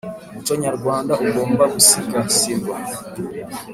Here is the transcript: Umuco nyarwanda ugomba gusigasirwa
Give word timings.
Umuco 0.31 0.53
nyarwanda 0.63 1.13
ugomba 1.25 1.63
gusigasirwa 1.73 2.75